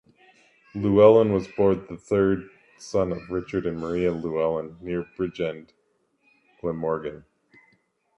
[0.73, 5.73] Lewellin was born the third son of Richard and Maria Lewellin, near Bridgend,
[6.59, 7.23] Glamorgan.